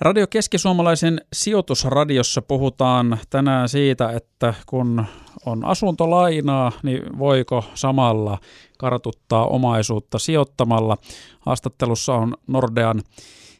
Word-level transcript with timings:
Radio 0.00 0.26
Keski-Suomalaisen 0.26 1.20
sijoitusradiossa 1.32 2.42
puhutaan 2.42 3.18
tänään 3.30 3.68
siitä, 3.68 4.10
että 4.10 4.54
kun 4.66 5.04
on 5.46 5.64
asuntolainaa, 5.64 6.72
niin 6.82 7.18
voiko 7.18 7.64
samalla 7.74 8.38
kartuttaa 8.78 9.46
omaisuutta 9.46 10.18
sijoittamalla. 10.18 10.96
Haastattelussa 11.40 12.14
on 12.14 12.34
Nordean 12.46 13.02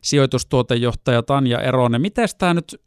sijoitustuotejohtaja 0.03 1.23
Tanja 1.23 1.61
Eronen. 1.61 2.01
Miten 2.01 2.29
tämä 2.39 2.55
nyt 2.55 2.81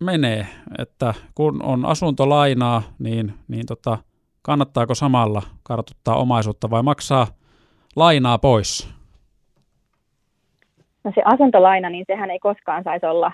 menee, 0.00 0.46
että 0.78 1.14
kun 1.34 1.62
on 1.62 1.86
asuntolainaa, 1.86 2.82
niin, 2.98 3.34
niin 3.48 3.66
tota, 3.66 3.98
kannattaako 4.42 4.94
samalla 4.94 5.42
kartuttaa 5.62 6.16
omaisuutta 6.16 6.70
vai 6.70 6.82
maksaa 6.82 7.26
lainaa 7.96 8.38
pois? 8.38 8.99
No 11.04 11.12
se 11.14 11.22
asuntolaina, 11.24 11.90
niin 11.90 12.04
sehän 12.06 12.30
ei 12.30 12.38
koskaan 12.38 12.84
saisi 12.84 13.06
olla 13.06 13.32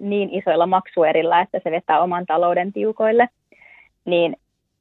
niin 0.00 0.30
isoilla 0.30 0.66
maksuerillä, 0.66 1.40
että 1.40 1.60
se 1.64 1.70
vetää 1.70 2.02
oman 2.02 2.26
talouden 2.26 2.72
tiukoille. 2.72 3.28
Niin 4.04 4.36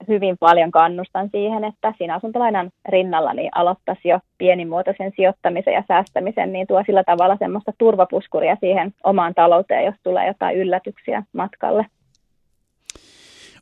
hyvin 0.08 0.38
paljon 0.38 0.72
kannustan 0.72 1.30
siihen, 1.30 1.64
että 1.64 1.94
siinä 1.98 2.16
asuntolainan 2.16 2.72
rinnalla 2.90 3.34
niin 3.34 3.50
aloittaisi 3.56 4.08
jo 4.08 4.20
pienimuotoisen 4.38 5.12
sijoittamisen 5.16 5.74
ja 5.74 5.84
säästämisen, 5.88 6.54
niin 6.54 6.68
tuo 6.68 6.84
sillä 6.86 7.04
tavalla 7.04 7.38
semmoista 7.40 7.74
turvapuskuria 7.78 8.58
siihen 8.60 8.94
omaan 9.04 9.34
talouteen, 9.36 9.86
jos 9.86 9.96
tulee 10.04 10.28
jotain 10.28 10.58
yllätyksiä 10.58 11.24
matkalle. 11.34 11.86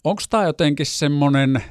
Onko 0.04 0.22
tämä 0.30 0.44
jotenkin 0.44 0.86
semmoinen 0.86 1.62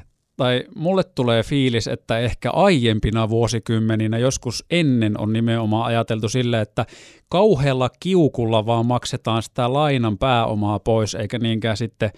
tai 0.41 0.63
mulle 0.75 1.03
tulee 1.03 1.43
fiilis, 1.43 1.87
että 1.87 2.19
ehkä 2.19 2.51
aiempina 2.51 3.29
vuosikymmeninä 3.29 4.17
joskus 4.17 4.65
ennen 4.71 5.19
on 5.19 5.33
nimenomaan 5.33 5.85
ajateltu 5.85 6.29
sille, 6.29 6.61
että 6.61 6.85
kauhealla 7.29 7.89
kiukulla 7.99 8.65
vaan 8.65 8.85
maksetaan 8.85 9.43
sitä 9.43 9.73
lainan 9.73 10.17
pääomaa 10.17 10.79
pois, 10.79 11.15
eikä 11.15 11.39
niinkään 11.39 11.77
sitten 11.77 12.09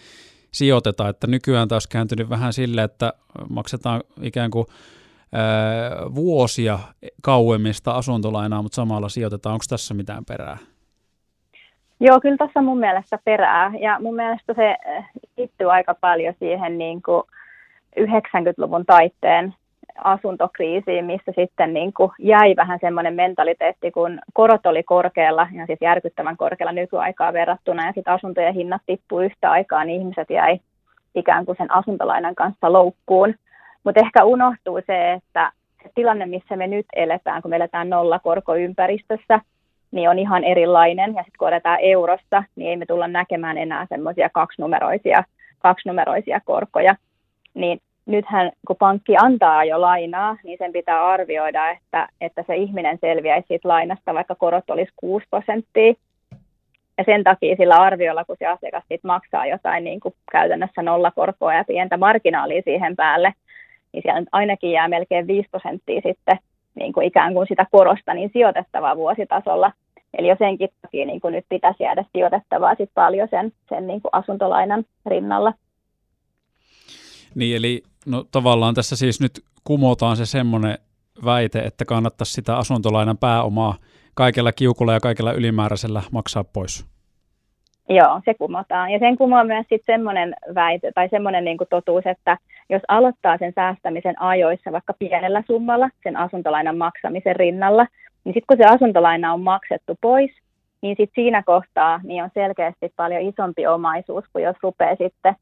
sijoiteta, 0.51 1.09
että 1.09 1.27
nykyään 1.27 1.67
taas 1.67 1.87
kääntynyt 1.87 2.29
vähän 2.29 2.53
sille, 2.53 2.83
että 2.83 3.13
maksetaan 3.49 4.01
ikään 4.21 4.51
kuin 4.51 4.65
ää, 5.33 5.43
vuosia 6.15 6.79
kauemmista 7.21 7.91
asuntolainaa, 7.91 8.61
mutta 8.61 8.75
samalla 8.75 9.09
sijoitetaan. 9.09 9.53
Onko 9.53 9.65
tässä 9.69 9.93
mitään 9.93 10.25
perää? 10.25 10.57
Joo, 11.99 12.19
kyllä 12.21 12.37
tässä 12.37 12.61
mun 12.61 12.79
mielestä 12.79 13.19
perää. 13.25 13.71
Ja 13.81 13.99
mun 13.99 14.15
mielestä 14.15 14.53
se 14.53 14.75
liittyy 15.37 15.71
aika 15.71 15.95
paljon 15.95 16.33
siihen 16.39 16.77
niin 16.77 17.01
kuin 17.01 17.23
90-luvun 17.99 18.85
taitteen 18.85 19.53
asuntokriisiin, 20.03 21.05
missä 21.05 21.31
sitten 21.35 21.73
niin 21.73 21.93
kuin 21.93 22.11
jäi 22.19 22.55
vähän 22.55 22.79
semmoinen 22.81 23.13
mentaliteetti, 23.13 23.91
kun 23.91 24.19
korot 24.33 24.65
oli 24.65 24.83
korkealla, 24.83 25.47
ja 25.51 25.65
siis 25.65 25.79
järkyttävän 25.81 26.37
korkealla 26.37 26.71
nykyaikaa 26.71 27.33
verrattuna, 27.33 27.85
ja 27.85 27.91
sitten 27.93 28.13
asuntojen 28.13 28.53
hinnat 28.53 28.81
tippui 28.85 29.25
yhtä 29.25 29.51
aikaa, 29.51 29.83
niin 29.83 30.01
ihmiset 30.01 30.29
jäi 30.29 30.59
ikään 31.15 31.45
kuin 31.45 31.57
sen 31.57 31.71
asuntolainan 31.71 32.35
kanssa 32.35 32.73
loukkuun. 32.73 33.35
Mutta 33.83 33.99
ehkä 33.99 34.23
unohtuu 34.23 34.81
se, 34.87 35.13
että 35.13 35.51
se 35.83 35.89
tilanne, 35.95 36.25
missä 36.25 36.55
me 36.55 36.67
nyt 36.67 36.85
eletään, 36.95 37.41
kun 37.41 37.49
me 37.49 37.55
eletään 37.55 37.89
nollakorkoympäristössä, 37.89 39.39
niin 39.91 40.09
on 40.09 40.19
ihan 40.19 40.43
erilainen. 40.43 41.15
Ja 41.15 41.23
sitten 41.23 41.37
kun 41.39 41.47
otetaan 41.47 41.77
eurosta, 41.81 42.43
niin 42.55 42.69
ei 42.69 42.77
me 42.77 42.85
tulla 42.85 43.07
näkemään 43.07 43.57
enää 43.57 43.85
semmoisia 43.89 44.29
kaksinumeroisia, 44.29 45.23
kaksinumeroisia 45.59 46.41
korkoja 46.45 46.95
niin 47.53 47.79
nythän 48.05 48.51
kun 48.67 48.75
pankki 48.75 49.15
antaa 49.21 49.63
jo 49.63 49.81
lainaa, 49.81 50.37
niin 50.43 50.57
sen 50.57 50.71
pitää 50.71 51.05
arvioida, 51.07 51.69
että, 51.69 52.07
että 52.21 52.43
se 52.47 52.55
ihminen 52.55 52.97
selviäisi 53.01 53.47
siitä 53.47 53.67
lainasta, 53.67 54.13
vaikka 54.13 54.35
korot 54.35 54.69
olisi 54.69 54.93
6 54.95 55.25
prosenttia. 55.29 55.93
Ja 56.97 57.03
sen 57.03 57.23
takia 57.23 57.55
sillä 57.55 57.75
arviolla, 57.75 58.25
kun 58.25 58.35
se 58.39 58.45
asiakas 58.45 58.83
sit 58.91 59.03
maksaa 59.03 59.45
jotain 59.45 59.83
niin 59.83 59.99
kuin 59.99 60.13
käytännössä 60.31 60.81
nollakorkoa 60.81 61.53
ja 61.53 61.63
pientä 61.63 61.97
marginaalia 61.97 62.61
siihen 62.61 62.95
päälle, 62.95 63.33
niin 63.93 64.03
siellä 64.03 64.23
ainakin 64.31 64.71
jää 64.71 64.87
melkein 64.87 65.27
5 65.27 65.49
prosenttia 65.51 66.01
sitten 66.01 66.39
niin 66.75 66.93
kuin 66.93 67.07
ikään 67.07 67.33
kuin 67.33 67.47
sitä 67.47 67.65
korosta 67.71 68.13
niin 68.13 68.29
sijoitettavaa 68.33 68.95
vuositasolla. 68.95 69.71
Eli 70.17 70.27
jo 70.27 70.35
senkin 70.39 70.69
takia 70.81 71.05
niin 71.05 71.21
kuin 71.21 71.31
nyt 71.31 71.45
pitäisi 71.49 71.83
jäädä 71.83 72.05
sijoitettavaa 72.11 72.75
sit 72.75 72.89
paljon 72.93 73.27
sen, 73.31 73.51
sen 73.69 73.87
niin 73.87 74.01
kuin 74.01 74.09
asuntolainan 74.11 74.83
rinnalla. 75.05 75.53
Niin 77.35 77.57
eli 77.57 77.83
no, 78.05 78.25
tavallaan 78.31 78.73
tässä 78.73 78.95
siis 78.95 79.21
nyt 79.21 79.43
kumotaan 79.63 80.17
se 80.17 80.25
semmoinen 80.25 80.77
väite, 81.25 81.59
että 81.59 81.85
kannattaisi 81.85 82.33
sitä 82.33 82.57
asuntolainan 82.57 83.17
pääomaa 83.17 83.75
kaikella 84.13 84.51
kiukulla 84.51 84.93
ja 84.93 84.99
kaikella 84.99 85.33
ylimääräisellä 85.33 86.01
maksaa 86.11 86.43
pois. 86.43 86.85
Joo, 87.89 88.21
se 88.25 88.33
kumotaan. 88.33 88.89
Ja 88.89 88.99
sen 88.99 89.17
kumoaa 89.17 89.43
myös 89.43 89.65
sitten 89.69 89.95
semmoinen 89.95 90.35
väite 90.55 90.91
tai 90.95 91.09
semmoinen 91.09 91.45
niin 91.45 91.57
totuus, 91.69 92.05
että 92.05 92.37
jos 92.69 92.81
aloittaa 92.87 93.37
sen 93.37 93.53
säästämisen 93.55 94.21
ajoissa 94.21 94.71
vaikka 94.71 94.93
pienellä 94.99 95.43
summalla 95.47 95.89
sen 96.03 96.17
asuntolainan 96.17 96.77
maksamisen 96.77 97.35
rinnalla, 97.35 97.87
niin 98.23 98.33
sitten 98.33 98.47
kun 98.47 98.57
se 98.57 98.75
asuntolaina 98.75 99.33
on 99.33 99.41
maksettu 99.41 99.97
pois, 100.01 100.31
niin 100.81 100.95
sitten 100.99 101.23
siinä 101.23 101.43
kohtaa 101.43 101.99
niin 102.03 102.23
on 102.23 102.29
selkeästi 102.33 102.93
paljon 102.95 103.21
isompi 103.21 103.67
omaisuus 103.67 104.25
kuin 104.33 104.43
jos 104.43 104.55
rupeaa 104.63 104.95
sitten 104.95 105.35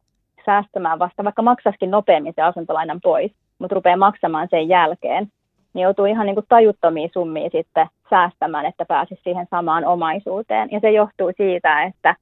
säästämään 0.46 1.00
vasta, 1.00 1.24
vaikka 1.24 1.42
maksaisikin 1.42 1.92
nopeammin 1.92 2.34
se 2.36 2.42
asuntolainan 2.42 3.02
pois, 3.04 3.32
mutta 3.60 3.76
rupeaa 3.76 3.98
maksamaan 3.98 4.48
sen 4.52 4.70
jälkeen, 4.70 5.32
niin 5.74 5.84
joutuu 5.84 6.06
ihan 6.06 6.26
niin 6.26 6.36
kuin 6.36 6.46
tajuttomia 6.50 7.10
summia 7.14 7.50
sitten 7.50 7.88
säästämään, 8.10 8.66
että 8.66 8.86
pääsisi 8.86 9.22
siihen 9.24 9.48
samaan 9.50 9.86
omaisuuteen. 9.86 10.70
Ja 10.72 10.80
se 10.80 10.92
johtuu 10.92 11.32
siitä, 11.38 11.84
että, 11.84 12.16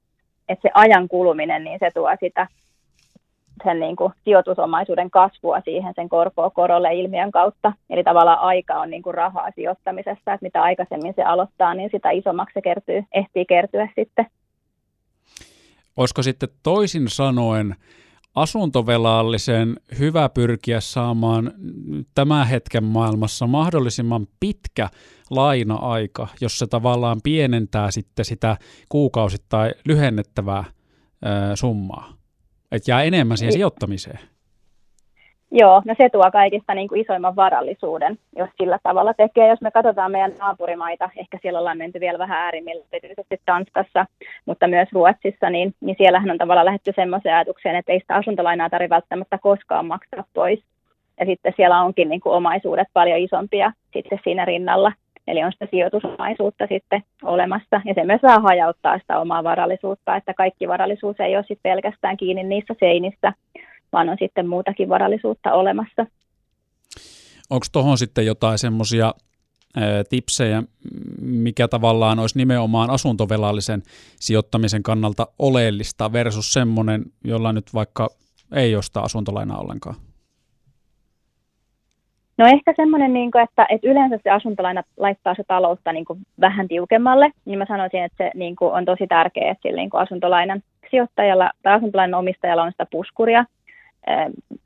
että 0.48 0.62
se 0.62 0.70
ajan 0.74 1.08
kuluminen, 1.08 1.64
niin 1.64 1.78
se 1.78 1.90
tuo 1.94 2.10
sitä 2.20 2.46
sen 3.64 3.80
niin 3.80 3.96
kuin 3.96 4.12
sijoitusomaisuuden 4.24 5.10
kasvua 5.10 5.60
siihen 5.60 5.92
sen 5.96 6.08
korkoa 6.08 6.50
korolle 6.50 6.94
ilmiön 6.94 7.30
kautta. 7.30 7.72
Eli 7.90 8.04
tavallaan 8.04 8.38
aika 8.38 8.74
on 8.74 8.90
niin 8.90 9.02
kuin 9.02 9.14
rahaa 9.14 9.50
sijoittamisessa, 9.54 10.32
että 10.32 10.38
mitä 10.42 10.62
aikaisemmin 10.62 11.14
se 11.16 11.22
aloittaa, 11.22 11.74
niin 11.74 11.90
sitä 11.92 12.10
isommaksi 12.10 12.54
se 12.54 12.62
kertyy, 12.62 13.04
ehtii 13.12 13.44
kertyä 13.44 13.88
sitten. 13.96 14.26
Olisiko 15.96 16.22
sitten 16.22 16.48
toisin 16.62 17.08
sanoen 17.08 17.76
asuntovelallisen 18.34 19.76
hyvä 19.98 20.28
pyrkiä 20.28 20.80
saamaan 20.80 21.52
tämän 22.14 22.46
hetken 22.46 22.84
maailmassa 22.84 23.46
mahdollisimman 23.46 24.26
pitkä 24.40 24.88
laina-aika, 25.30 26.28
jos 26.40 26.58
se 26.58 26.66
tavallaan 26.66 27.20
pienentää 27.24 27.90
sitten 27.90 28.24
sitä 28.24 28.56
kuukausittain 28.88 29.74
lyhennettävää 29.84 30.64
summaa. 31.54 32.14
Että 32.72 32.90
jää 32.90 33.02
enemmän 33.02 33.38
siihen 33.38 33.50
niin. 33.50 33.58
sijoittamiseen. 33.58 34.18
Joo, 35.52 35.82
no 35.84 35.94
se 35.98 36.08
tuo 36.08 36.30
kaikista 36.32 36.74
niin 36.74 36.88
kuin 36.88 37.00
isoimman 37.00 37.36
varallisuuden, 37.36 38.18
jos 38.36 38.50
sillä 38.58 38.78
tavalla 38.82 39.14
tekee. 39.14 39.48
Jos 39.48 39.60
me 39.60 39.70
katsotaan 39.70 40.12
meidän 40.12 40.32
naapurimaita, 40.38 41.10
ehkä 41.16 41.38
siellä 41.42 41.58
ollaan 41.58 41.78
menty 41.78 42.00
vielä 42.00 42.18
vähän 42.18 42.38
äärimmillä, 42.38 42.84
erityisesti 42.92 43.40
Tanskassa, 43.46 44.06
mutta 44.46 44.68
myös 44.68 44.88
Ruotsissa, 44.92 45.50
niin, 45.50 45.74
niin 45.80 45.96
siellähän 45.98 46.30
on 46.30 46.38
tavallaan 46.38 46.66
lähdetty 46.66 46.92
semmoiseen 46.96 47.34
ajatukseen, 47.34 47.76
että 47.76 47.92
ei 47.92 48.00
sitä 48.00 48.14
asuntolainaa 48.14 48.70
tarvitse 48.70 48.94
välttämättä 48.94 49.38
koskaan 49.38 49.86
maksaa 49.86 50.24
pois. 50.34 50.64
Ja 51.20 51.26
sitten 51.26 51.52
siellä 51.56 51.80
onkin 51.80 52.08
niin 52.08 52.20
kuin 52.20 52.32
omaisuudet 52.32 52.88
paljon 52.92 53.18
isompia 53.18 53.72
sitten 53.92 54.20
siinä 54.24 54.44
rinnalla. 54.44 54.92
Eli 55.26 55.44
on 55.44 55.52
sitä 55.52 55.66
sijoitusomaisuutta 55.70 56.66
sitten 56.66 57.02
olemassa. 57.22 57.80
Ja 57.84 57.94
se 57.94 58.04
myös 58.04 58.22
vähän 58.22 58.42
hajauttaa 58.42 58.98
sitä 58.98 59.18
omaa 59.18 59.44
varallisuutta, 59.44 60.16
että 60.16 60.34
kaikki 60.34 60.68
varallisuus 60.68 61.20
ei 61.20 61.36
ole 61.36 61.44
sitten 61.48 61.70
pelkästään 61.70 62.16
kiinni 62.16 62.42
niissä 62.42 62.74
seinissä, 62.80 63.32
vaan 63.92 64.08
on 64.08 64.16
sitten 64.20 64.48
muutakin 64.48 64.88
varallisuutta 64.88 65.52
olemassa. 65.52 66.06
Onko 67.50 67.66
tuohon 67.72 67.98
sitten 67.98 68.26
jotain 68.26 68.58
semmoisia 68.58 69.14
tipsejä, 70.08 70.62
mikä 71.20 71.68
tavallaan 71.68 72.18
olisi 72.18 72.38
nimenomaan 72.38 72.90
asuntovelallisen 72.90 73.82
sijoittamisen 74.20 74.82
kannalta 74.82 75.26
oleellista 75.38 76.12
versus 76.12 76.52
semmoinen, 76.52 77.04
jolla 77.24 77.52
nyt 77.52 77.74
vaikka 77.74 78.08
ei 78.52 78.76
osta 78.76 79.00
asuntolainaa 79.00 79.60
ollenkaan? 79.60 79.96
No 82.38 82.46
ehkä 82.46 82.74
semmoinen, 82.76 83.12
niin 83.12 83.30
että, 83.44 83.66
että 83.68 83.88
yleensä 83.90 84.18
se 84.22 84.30
asuntolaina 84.30 84.82
laittaa 84.96 85.34
se 85.34 85.44
taloutta 85.48 85.92
niin 85.92 86.04
vähän 86.40 86.68
tiukemmalle, 86.68 87.30
niin 87.44 87.58
mä 87.58 87.66
sanoisin, 87.68 88.04
että 88.04 88.24
se 88.24 88.30
niin 88.34 88.56
on 88.60 88.84
tosi 88.84 89.06
tärkeää, 89.06 89.50
että 89.50 89.68
sillä 89.68 89.80
niin 89.80 89.90
asuntolainan 89.92 90.62
sijoittajalla 90.90 91.50
tai 91.62 91.74
asuntolainan 91.74 92.18
omistajalla 92.18 92.62
on 92.62 92.70
sitä 92.70 92.86
puskuria, 92.90 93.44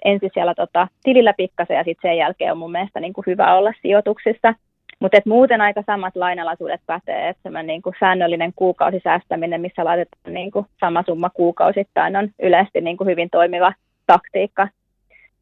ensin 0.05 0.31
siellä 0.35 0.55
tota, 0.55 0.89
tilillä 1.03 1.33
pikkasen 1.33 1.77
ja 1.77 1.85
sitten 1.85 2.11
sen 2.11 2.19
jälkeen 2.19 2.53
on 2.53 2.59
mun 2.59 2.73
mielestä 2.73 3.01
niin 3.01 3.13
kuin 3.13 3.25
hyvä 3.27 3.55
olla 3.57 3.73
sijoituksissa. 3.83 4.55
Mutta 5.01 5.19
muuten 5.27 5.61
aika 5.61 5.83
samat 5.87 6.17
lainalaisuudet 6.17 6.81
pätee, 6.87 7.29
että 7.29 7.43
semmoinen 7.43 7.67
niin 7.67 7.83
kuin 7.83 7.95
säännöllinen 8.01 8.53
kuukausisäästäminen, 8.57 9.61
missä 9.61 9.85
laitetaan 9.85 10.35
niin 10.35 10.51
kuin 10.51 10.67
sama 10.81 11.05
summa 11.07 11.31
kuukausittain, 11.31 12.17
on 12.17 12.29
yleisesti 12.43 12.81
niin 12.81 12.97
kuin 12.97 13.09
hyvin 13.09 13.31
toimiva 13.31 13.73
taktiikka 14.07 14.69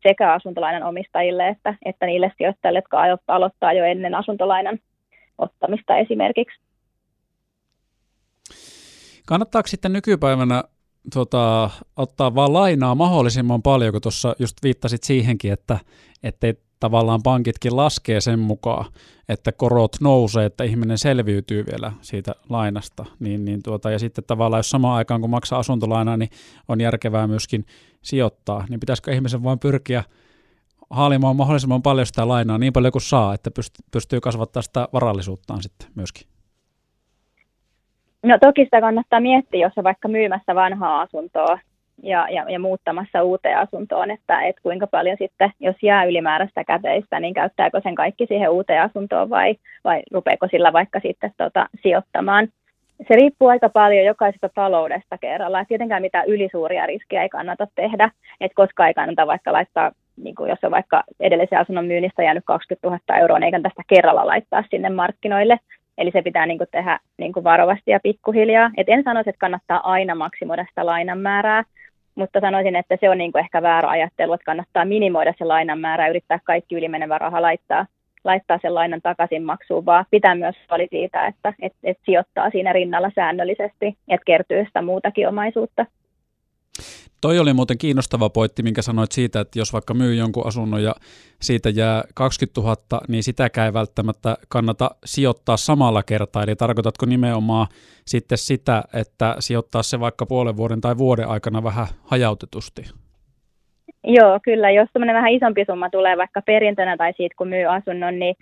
sekä 0.02 0.32
asuntolainan 0.32 0.82
omistajille 0.82 1.48
että, 1.48 1.74
että 1.84 2.06
niille 2.06 2.32
sijoittajille, 2.38 2.78
jotka 2.78 3.18
aloittaa 3.26 3.72
jo 3.72 3.84
ennen 3.84 4.14
asuntolainan 4.14 4.78
ottamista 5.38 5.96
esimerkiksi. 5.96 6.60
Kannattaako 9.26 9.66
sitten 9.66 9.92
nykypäivänä 9.92 10.64
tuota, 11.12 11.70
ottaa 11.96 12.34
vaan 12.34 12.52
lainaa 12.52 12.94
mahdollisimman 12.94 13.62
paljon, 13.62 13.92
kun 13.92 14.00
tuossa 14.00 14.36
just 14.38 14.56
viittasit 14.62 15.02
siihenkin, 15.02 15.52
että 15.52 15.78
ettei 16.22 16.54
tavallaan 16.80 17.22
pankitkin 17.22 17.76
laskee 17.76 18.20
sen 18.20 18.38
mukaan, 18.38 18.84
että 19.28 19.52
korot 19.52 19.96
nousee, 20.00 20.46
että 20.46 20.64
ihminen 20.64 20.98
selviytyy 20.98 21.64
vielä 21.66 21.92
siitä 22.00 22.34
lainasta. 22.48 23.04
Niin, 23.18 23.44
niin 23.44 23.62
tuota, 23.62 23.90
ja 23.90 23.98
sitten 23.98 24.24
tavallaan, 24.24 24.58
jos 24.58 24.70
samaan 24.70 24.96
aikaan 24.96 25.20
kun 25.20 25.30
maksaa 25.30 25.58
asuntolainaa, 25.58 26.16
niin 26.16 26.30
on 26.68 26.80
järkevää 26.80 27.26
myöskin 27.26 27.64
sijoittaa, 28.02 28.64
niin 28.68 28.80
pitäisikö 28.80 29.12
ihmisen 29.12 29.42
vain 29.42 29.58
pyrkiä 29.58 30.04
haalimaan 30.90 31.36
mahdollisimman 31.36 31.82
paljon 31.82 32.06
sitä 32.06 32.28
lainaa 32.28 32.58
niin 32.58 32.72
paljon 32.72 32.92
kuin 32.92 33.02
saa, 33.02 33.34
että 33.34 33.50
pystyy 33.90 34.20
kasvattaa 34.20 34.62
sitä 34.62 34.88
varallisuuttaan 34.92 35.62
sitten 35.62 35.88
myöskin? 35.94 36.26
No 38.22 38.38
toki 38.38 38.64
sitä 38.64 38.80
kannattaa 38.80 39.20
miettiä, 39.20 39.60
jos 39.60 39.78
on 39.78 39.84
vaikka 39.84 40.08
myymässä 40.08 40.54
vanhaa 40.54 41.00
asuntoa 41.00 41.58
ja, 42.02 42.26
ja, 42.30 42.50
ja 42.50 42.58
muuttamassa 42.58 43.22
uuteen 43.22 43.58
asuntoon, 43.58 44.10
että 44.10 44.40
et 44.42 44.56
kuinka 44.62 44.86
paljon 44.86 45.16
sitten, 45.18 45.52
jos 45.60 45.76
jää 45.82 46.04
ylimääräistä 46.04 46.64
käteistä, 46.64 47.20
niin 47.20 47.34
käyttääkö 47.34 47.80
sen 47.82 47.94
kaikki 47.94 48.26
siihen 48.26 48.50
uuteen 48.50 48.82
asuntoon 48.82 49.30
vai, 49.30 49.54
vai 49.84 50.02
rupeeko 50.12 50.48
sillä 50.50 50.72
vaikka 50.72 51.00
sitten 51.00 51.32
tota, 51.36 51.66
sijoittamaan. 51.82 52.48
Se 53.08 53.14
riippuu 53.14 53.48
aika 53.48 53.68
paljon 53.68 54.06
jokaisesta 54.06 54.48
taloudesta 54.54 55.18
kerralla. 55.18 55.60
Et 55.60 55.68
tietenkään 55.68 56.02
mitään 56.02 56.28
ylisuuria 56.28 56.86
riskejä 56.86 57.22
ei 57.22 57.28
kannata 57.28 57.66
tehdä, 57.74 58.10
että 58.40 58.54
koska 58.54 58.86
ei 58.86 58.94
kannata 58.94 59.26
vaikka 59.26 59.52
laittaa, 59.52 59.92
niin 60.16 60.34
kuin 60.34 60.50
jos 60.50 60.58
on 60.62 60.70
vaikka 60.70 61.02
edellisen 61.20 61.58
asunnon 61.58 61.86
myynnistä 61.86 62.22
jäänyt 62.22 62.44
20 62.46 62.88
000 62.88 63.20
euroa, 63.20 63.38
niin 63.38 63.44
eikä 63.54 63.60
tästä 63.60 63.82
kerralla 63.88 64.26
laittaa 64.26 64.64
sinne 64.70 64.90
markkinoille. 64.90 65.58
Eli 65.98 66.10
se 66.10 66.22
pitää 66.22 66.46
niin 66.46 66.58
kuin 66.58 66.68
tehdä 66.70 66.98
niin 67.18 67.32
kuin 67.32 67.44
varovasti 67.44 67.90
ja 67.90 68.00
pikkuhiljaa. 68.02 68.70
Et 68.76 68.88
en 68.88 69.02
sanoisi, 69.02 69.30
että 69.30 69.40
kannattaa 69.40 69.90
aina 69.92 70.14
maksimoida 70.14 70.66
sitä 70.68 70.86
lainan 70.86 71.18
määrää, 71.18 71.64
mutta 72.14 72.40
sanoisin, 72.40 72.76
että 72.76 72.96
se 73.00 73.10
on 73.10 73.18
niin 73.18 73.32
kuin 73.32 73.44
ehkä 73.44 73.62
väärä 73.62 73.88
ajattelu, 73.88 74.32
että 74.32 74.44
kannattaa 74.44 74.84
minimoida 74.84 75.34
se 75.38 75.44
lainan 75.44 75.80
määrä 75.80 76.04
ja 76.04 76.10
yrittää 76.10 76.38
kaikki 76.44 76.74
ylimenevä 76.74 77.18
raha 77.18 77.42
laittaa, 77.42 77.86
laittaa 78.24 78.58
sen 78.62 78.74
lainan 78.74 79.02
takaisin 79.02 79.42
maksuun, 79.42 79.86
vaan 79.86 80.04
pitää 80.10 80.34
myös 80.34 80.56
huoli 80.70 80.86
siitä, 80.90 81.26
että 81.26 81.54
et, 81.62 81.72
et 81.84 81.98
sijoittaa 82.04 82.50
siinä 82.50 82.72
rinnalla 82.72 83.10
säännöllisesti, 83.14 83.86
että 84.08 84.24
kertyy 84.24 84.64
sitä 84.64 84.82
muutakin 84.82 85.28
omaisuutta. 85.28 85.86
Toi 87.22 87.38
oli 87.38 87.52
muuten 87.52 87.78
kiinnostava 87.78 88.30
pointti, 88.30 88.62
minkä 88.62 88.82
sanoit 88.82 89.12
siitä, 89.12 89.40
että 89.40 89.58
jos 89.58 89.72
vaikka 89.72 89.94
myy 89.94 90.14
jonkun 90.14 90.46
asunnon 90.46 90.82
ja 90.82 90.94
siitä 91.40 91.68
jää 91.68 92.02
20 92.14 92.60
000, 92.60 92.76
niin 93.08 93.22
sitäkään 93.22 93.66
ei 93.66 93.72
välttämättä 93.72 94.36
kannata 94.48 94.90
sijoittaa 95.04 95.56
samalla 95.56 96.02
kertaa. 96.02 96.42
Eli 96.42 96.56
tarkoitatko 96.56 97.06
nimenomaan 97.06 97.66
sitten 98.04 98.38
sitä, 98.38 98.82
että 98.94 99.36
sijoittaa 99.38 99.82
se 99.82 100.00
vaikka 100.00 100.26
puolen 100.26 100.56
vuoden 100.56 100.80
tai 100.80 100.98
vuoden 100.98 101.28
aikana 101.28 101.62
vähän 101.62 101.86
hajautetusti? 102.04 102.82
Joo, 104.04 104.40
kyllä. 104.44 104.70
Jos 104.70 104.88
semmoinen 104.92 105.16
vähän 105.16 105.32
isompi 105.32 105.64
summa 105.70 105.90
tulee 105.90 106.16
vaikka 106.16 106.42
perintönä 106.42 106.96
tai 106.96 107.12
siitä, 107.16 107.34
kun 107.38 107.48
myy 107.48 107.64
asunnon, 107.64 108.18
niin 108.18 108.34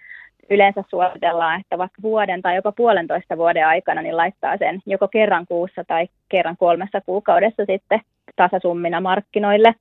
yleensä 0.51 0.85
suositellaan, 0.91 1.61
että 1.61 1.79
vaikka 1.79 2.03
vuoden 2.03 2.43
tai 2.43 2.57
jopa 2.57 2.73
puolentoista 2.73 3.37
vuoden 3.37 3.67
aikana 3.67 4.03
niin 4.03 4.17
laittaa 4.17 4.57
sen 4.57 4.83
joko 4.87 5.09
kerran 5.09 5.47
kuussa 5.47 5.85
tai 5.85 6.09
kerran 6.29 6.57
kolmessa 6.57 7.01
kuukaudessa 7.01 7.65
sitten 7.65 8.01
tasasummina 8.37 9.01
markkinoille, 9.01 9.75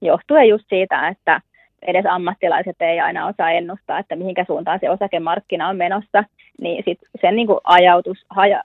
johtuen 0.00 0.48
just 0.48 0.64
siitä, 0.68 1.08
että 1.08 1.40
edes 1.82 2.04
ammattilaiset 2.08 2.76
ei 2.80 3.00
aina 3.00 3.26
osaa 3.26 3.50
ennustaa, 3.50 3.98
että 3.98 4.16
mihinkä 4.16 4.44
suuntaan 4.46 4.78
se 4.80 4.90
osakemarkkina 4.90 5.68
on 5.68 5.76
menossa, 5.76 6.24
niin 6.60 6.84
sit 6.88 6.98
sen, 7.20 7.36
niin 7.36 7.48
ajautus, 7.64 8.18
haja, 8.30 8.62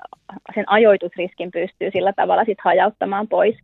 sen 0.56 0.72
ajoitusriskin 0.72 1.52
pystyy 1.52 1.92
sillä 1.92 2.14
tavalla 2.14 2.46
sit 2.46 2.58
hajauttamaan 2.64 3.28
pois. 3.28 3.56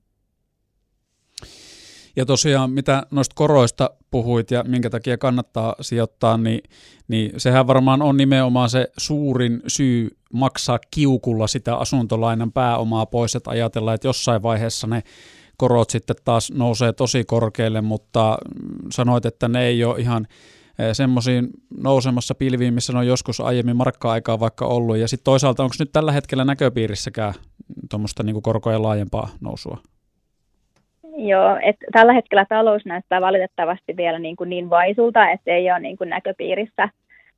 Ja 2.16 2.26
tosiaan, 2.26 2.72
mitä 2.72 3.04
noista 3.12 3.34
koroista 3.36 3.90
puhuit 4.12 4.52
ja 4.52 4.64
minkä 4.68 4.90
takia 4.90 5.18
kannattaa 5.18 5.76
sijoittaa, 5.82 6.38
niin, 6.38 6.62
niin 7.08 7.32
sehän 7.38 7.68
varmaan 7.68 8.02
on 8.02 8.18
nimenomaan 8.18 8.70
se 8.70 8.88
suurin 8.98 9.62
syy 9.68 10.10
maksaa 10.34 10.80
kiukulla 10.92 11.48
sitä 11.48 11.76
asuntolainan 11.76 12.52
pääomaa 12.52 13.06
pois, 13.06 13.36
että 13.36 13.52
ajatellaan, 13.52 13.96
että 13.96 14.08
jossain 14.08 14.44
vaiheessa 14.44 14.88
ne 14.88 15.02
korot 15.58 15.90
sitten 15.90 16.16
taas 16.26 16.52
nousee 16.52 16.94
tosi 16.94 17.24
korkealle, 17.24 17.82
mutta 17.82 18.38
sanoit, 18.92 19.26
että 19.26 19.48
ne 19.48 19.64
ei 19.64 19.84
ole 19.84 20.00
ihan 20.00 20.28
eh, 20.80 20.90
semmoisiin 20.94 21.48
nousemassa 21.84 22.36
pilviin, 22.36 22.74
missä 22.74 22.94
ne 22.94 23.00
on 23.00 23.08
joskus 23.08 23.42
aiemmin 23.42 23.76
markka-aikaa 23.76 24.40
vaikka 24.40 24.66
ollut. 24.66 24.98
Ja 24.98 25.08
sitten 25.08 25.24
toisaalta, 25.24 25.64
onko 25.64 25.76
nyt 25.80 25.92
tällä 25.92 26.12
hetkellä 26.12 26.46
näköpiirissäkään 26.46 27.34
tuommoista 27.90 28.24
niin 28.24 28.42
korkojen 28.42 28.84
laajempaa 28.84 29.30
nousua? 29.42 29.78
Joo, 31.18 31.60
että 31.64 31.86
tällä 31.92 32.14
hetkellä 32.14 32.46
talous 32.50 32.86
näyttää 32.86 33.22
valitettavasti 33.22 33.98
vielä 33.98 34.20
niin, 34.20 34.36
kuin 34.36 34.50
niin 34.50 34.70
vaisulta, 34.70 35.30
että 35.30 35.52
ei 35.52 35.72
ole 35.72 35.80
niin 35.80 35.98
kuin 35.98 36.10
näköpiirissä 36.10 36.90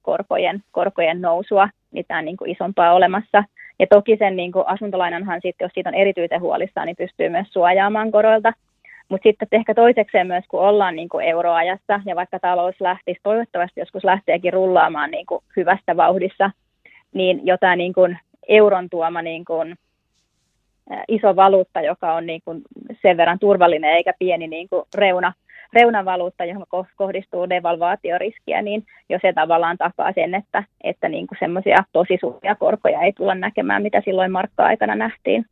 korkojen, 0.01 0.63
korkojen 0.71 1.21
nousua 1.21 1.69
mitään 1.91 2.25
niin 2.25 2.37
kuin 2.37 2.51
isompaa 2.51 2.93
olemassa. 2.93 3.43
Ja 3.79 3.87
toki 3.87 4.17
sen 4.17 4.35
niin 4.35 4.51
kuin 4.51 4.67
asuntolainanhan 4.67 5.39
sitten, 5.41 5.65
jos 5.65 5.71
siitä 5.73 5.89
on 5.89 5.95
erityisen 5.95 6.41
huolissaan, 6.41 6.87
niin 6.87 6.95
pystyy 6.95 7.29
myös 7.29 7.47
suojaamaan 7.49 8.11
koroilta. 8.11 8.53
Mutta 9.09 9.29
sitten 9.29 9.47
ehkä 9.51 9.73
toisekseen 9.73 10.27
myös, 10.27 10.43
kun 10.47 10.59
ollaan 10.59 10.95
niin 10.95 11.09
kuin 11.09 11.25
euroajassa 11.25 12.01
ja 12.05 12.15
vaikka 12.15 12.39
talous 12.39 12.75
lähtisi, 12.81 13.19
toivottavasti 13.23 13.79
joskus 13.79 14.03
lähteekin 14.03 14.53
rullaamaan 14.53 15.11
niin 15.11 15.25
kuin 15.25 15.43
hyvästä 15.55 15.97
vauhdissa, 15.97 16.51
niin 17.13 17.45
jotain 17.45 17.77
niin 17.77 17.93
kuin 17.93 18.17
euron 18.47 18.89
tuoma 18.89 19.21
niin 19.21 19.45
kuin 19.45 19.75
iso 21.07 21.35
valuutta, 21.35 21.81
joka 21.81 22.13
on 22.13 22.25
niin 22.25 22.41
kuin 22.45 22.61
sen 23.01 23.17
verran 23.17 23.39
turvallinen 23.39 23.91
eikä 23.91 24.13
pieni 24.19 24.47
niin 24.47 24.69
kuin 24.69 24.83
reuna, 24.95 25.33
reunavaluutta, 25.75 26.45
johon 26.45 26.65
kohdistuu 26.95 27.49
devalvaatioriskiä, 27.49 28.61
niin 28.61 28.85
jo 29.09 29.19
se 29.21 29.33
tavallaan 29.33 29.77
takaa 29.77 30.11
sen, 30.15 30.35
että, 30.35 30.63
että 30.83 31.09
niin 31.09 31.27
semmoisia 31.39 31.77
tosi 31.91 32.17
suuria 32.21 32.55
korkoja 32.55 33.01
ei 33.01 33.13
tulla 33.13 33.35
näkemään, 33.35 33.83
mitä 33.83 34.01
silloin 34.05 34.31
markka-aikana 34.31 34.95
nähtiin. 34.95 35.45